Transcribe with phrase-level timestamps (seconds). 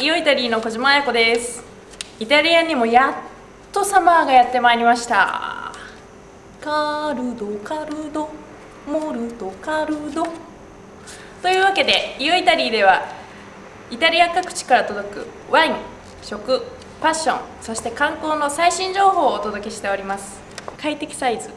[0.00, 1.64] イオイタリーの小島彩子です。
[2.20, 3.14] イタリアにもやっ
[3.72, 5.72] とサマーがやってまいりました。
[6.60, 8.28] カルドカルド
[8.86, 10.24] モルトカルド。
[11.42, 13.08] というわけでイオイタリーでは
[13.90, 15.74] イタリア各地から届くワイン
[16.22, 20.40] 食ファッションそして観光の最新情報をお届けしております。
[20.80, 21.50] 快適サイズ。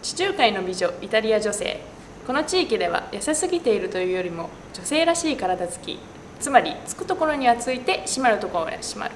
[0.00, 1.80] 地中海の美女イタリア女性。
[2.24, 5.98] この地域では痩せすぎているというよりも女性らしい体つき。
[6.44, 9.12] つまりつくところにはついて締まるところには締まる。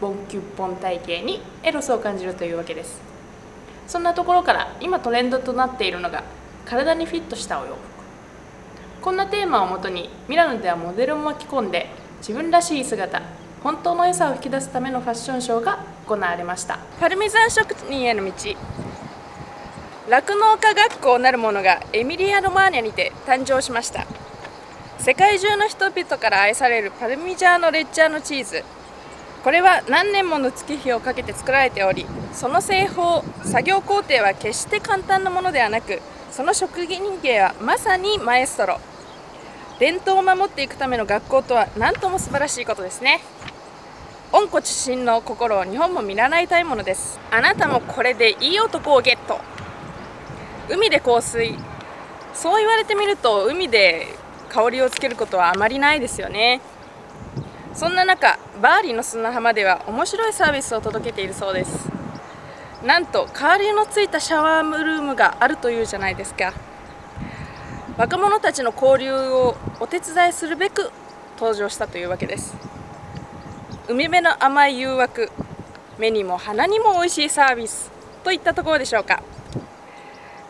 [0.00, 2.98] ボンキュッポン体型にエロスを感じるというわけです。
[3.86, 6.24] そんなところから今トレンドとなっているのが
[6.64, 9.02] 体にフィットしたお洋服。
[9.02, 11.90] こんなテーマをもとにミラノではモデルを巻き込んで
[12.20, 13.20] 自分らしい姿
[13.62, 16.78] 本当の良さを引き出すためのファッションショーが行われました。
[16.98, 18.32] パルメザン職人への道。
[20.08, 24.06] 酪農家学校なるものがエミリア・ロマーニャにて誕生しました。
[24.98, 28.64] 世界中の人々から愛されるパルミジャーノ・レッジャーノチーズ。
[29.42, 36.00] これは何年もの月日をかけて作られておりその製法作業工程は決して簡単なものではなく
[36.30, 38.80] その職人芸はまさにマエストロ。
[39.80, 43.20] 伝統を守っていくための学校とは何とも素晴らしいことですね。
[44.30, 47.18] 温故知新の心を日本も見習いたいものです。
[47.32, 49.40] あなたもこれでいい男をゲット。
[50.70, 51.58] 海で香水。
[52.32, 54.06] そう言われてみると海で
[54.52, 56.60] 香りをつけることはあまりないですよね。
[57.72, 61.88] そんな中バーリーの砂浜では面白いサービスを届けているそうです。
[62.84, 66.52] なんと香りのついたシャワールームがあるというじゃないですか。
[67.96, 70.90] 若者たちの交流をお手伝いするべく
[71.38, 72.54] 登場したというわけです。
[73.88, 75.30] 海辺の甘い誘惑
[75.98, 77.90] 目にも鼻にも美味しいサービス
[78.22, 79.22] といったところでしょうか。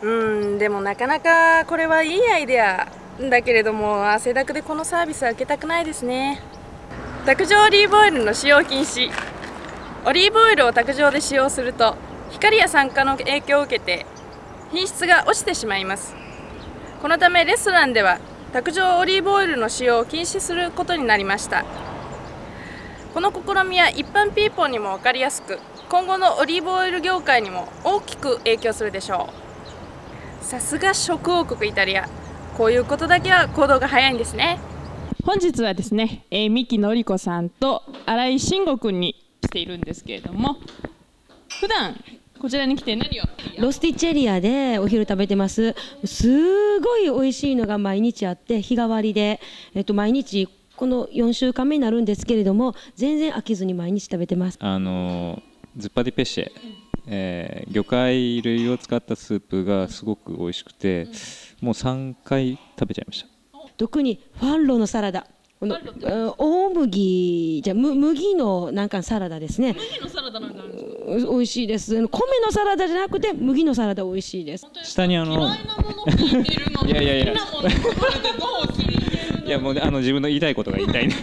[0.01, 3.02] うんでもなかなかこれはいいアイデア。
[3.21, 6.41] んだけれども汗だくでこのサービスは受けたくないですね。
[7.25, 9.11] 卓上オリーブオイルの使用禁止。
[10.05, 11.95] オリーブオイルを卓上で使用すると
[12.31, 14.05] 光や酸化の影響を受けて
[14.71, 16.15] 品質が落ちてしまいます。
[17.01, 18.19] このためレストランでは
[18.51, 21.63] 卓上オリーブオイルの使用を禁止することになりました。
[23.13, 29.29] この試みは一般ピーポーにも分かりやすく今後のオリーブオイル業界にも大きく影響するでしょ
[30.41, 30.43] う。
[30.43, 32.09] さすが食王国イタリア。
[32.57, 34.59] こういうことだけは行動が早いんですね。
[35.25, 40.57] 本日はですね、えー、三木のり子さんと新井慎吾君に来ているんですけれども
[41.59, 41.95] 普段
[42.39, 43.23] こちらに来て何を？
[43.57, 45.75] ロスティッチエリアでお昼食べてます。
[46.03, 49.39] すごい美味しいのが毎日あって日替わりで、
[49.73, 54.57] えっと、毎日この4週間目になるんですけれども全然飽きずに毎日食べてます。
[54.59, 55.41] あの
[55.77, 56.51] ズッパディペッシェ、
[57.07, 61.07] えー、魚介類を使ったスープがすごく美味しくて、
[61.63, 63.29] もう3回食べちゃいました。
[63.77, 65.25] 特にファンロのサラダ。
[65.61, 65.77] この
[66.37, 69.73] 大麦じゃ麦のなんかサラダですね。
[69.73, 70.53] 麦のサラダなん
[71.07, 71.95] 美味しいです。
[71.95, 72.01] 米
[72.45, 74.67] のサラダじゃなくて麦のサラダ美味しいです。
[74.83, 75.55] 下にあの
[76.85, 77.33] いやいやいや。
[79.45, 81.15] いやもうあの自分の言いたいことが言いたいね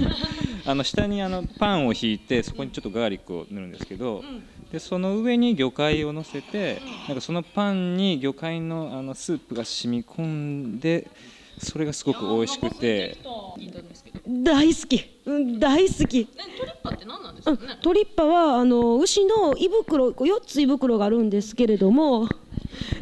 [0.71, 4.23] あの下にあのパンを引いてそこにちょっとガーリックを塗るんですけど、
[4.71, 11.11] でその上に魚介を乗せてなんかそのパンに魚介のあのスープが染み込んで
[11.59, 13.19] それがすごく美味しくて。
[14.27, 16.27] 大好き、うん、大好き。
[16.27, 22.29] トリッパって何なんですか、ね、トリッパはあの牛の胃袋4つ胃袋があるんですけれども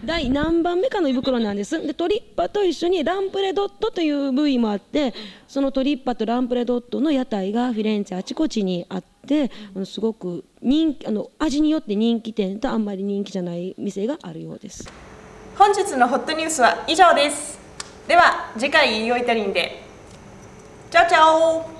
[0.04, 1.86] 第何番目かの胃袋なんです。
[1.86, 5.14] でトリッパと一緒にランプレドットという部位もあって
[5.46, 9.50] そのトリッパとランプレドットの屋台がフィレンツェあちこちにあって
[9.84, 14.90] すごく人気あの味によって人気店とあんまり人気じゃない店があるようです。
[15.56, 17.58] 本日のホットニュースは以上です。
[18.06, 19.82] では次回イオイタリンで。
[20.90, 21.77] チャオチャオ。